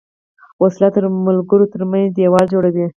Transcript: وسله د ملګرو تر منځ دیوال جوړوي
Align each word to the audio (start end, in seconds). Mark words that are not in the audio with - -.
وسله 0.61 0.87
د 1.03 1.05
ملګرو 1.27 1.65
تر 1.73 1.81
منځ 1.91 2.07
دیوال 2.17 2.45
جوړوي 2.53 2.85